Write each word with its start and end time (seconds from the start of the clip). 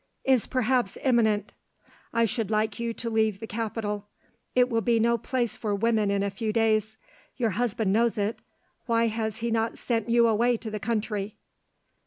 "Is 0.23 0.47
perhaps 0.47 0.97
imminent. 1.03 1.53
I 2.11 2.25
should 2.25 2.49
like 2.49 2.79
you 2.79 2.91
to 2.91 3.07
leave 3.07 3.39
the 3.39 3.45
capital. 3.45 4.07
It 4.55 4.67
will 4.67 4.81
be 4.81 4.99
no 4.99 5.15
place 5.15 5.55
for 5.55 5.75
women 5.75 6.09
in 6.09 6.23
a 6.23 6.31
few 6.31 6.51
days. 6.51 6.97
Your 7.37 7.51
husband 7.51 7.93
knows 7.93 8.17
it; 8.17 8.39
why 8.87 9.05
has 9.09 9.37
he 9.45 9.51
not 9.51 9.77
sent 9.77 10.09
you 10.09 10.27
away 10.27 10.57
to 10.57 10.71
the 10.71 10.79
country?" 10.79 11.37